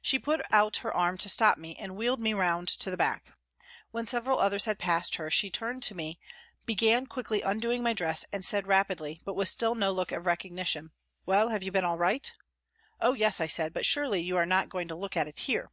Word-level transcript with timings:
She 0.00 0.18
put 0.18 0.40
out 0.50 0.78
her 0.78 0.96
arm 0.96 1.18
to 1.18 1.28
stop 1.28 1.58
me 1.58 1.76
and 1.76 1.96
wheeled 1.96 2.18
me 2.18 2.32
round 2.32 2.66
to 2.66 2.90
the 2.90 2.96
back. 2.96 3.34
When 3.90 4.06
several 4.06 4.38
others 4.38 4.64
had 4.64 4.78
passed 4.78 5.16
her 5.16 5.30
she 5.30 5.50
turned 5.50 5.82
to 5.82 5.94
me, 5.94 6.18
began 6.64 7.06
quickly 7.06 7.42
undoing 7.42 7.82
my 7.82 7.92
dress 7.92 8.24
and 8.32 8.42
said 8.42 8.66
rapidly, 8.66 9.20
but 9.26 9.34
with 9.34 9.50
still 9.50 9.74
no 9.74 9.92
look 9.92 10.12
of 10.12 10.24
recognition:" 10.24 10.92
Well, 11.26 11.50
have 11.50 11.62
you 11.62 11.72
been 11.72 11.84
all 11.84 11.98
right?"" 11.98 12.32
Oh, 13.02 13.12
yes," 13.12 13.38
I 13.38 13.48
said," 13.48 13.74
but 13.74 13.84
surely 13.84 14.22
you 14.22 14.38
are 14.38 14.46
not 14.46 14.70
going 14.70 14.88
to 14.88 14.94
look 14.96 15.14
at 15.14 15.28
it 15.28 15.40
here 15.40 15.70